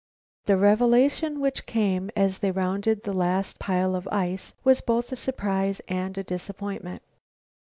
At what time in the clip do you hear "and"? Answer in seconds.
5.87-6.17